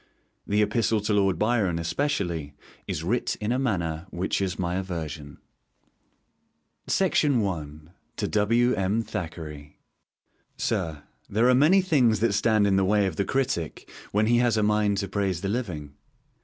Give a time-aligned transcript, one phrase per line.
[0.47, 2.55] The Epistle to Lord Byron, especially,
[2.87, 5.37] is 'writ in a manner which is my aversion.'
[6.87, 7.43] LETTERS TO DEAD AUTHORS
[7.87, 7.91] I.
[8.17, 8.73] To W.
[8.73, 9.03] M.
[9.03, 9.77] Thackeray.
[10.57, 14.37] Sir, There are many things that stand in the way of the critic when he
[14.39, 15.93] has a mind to praise the living.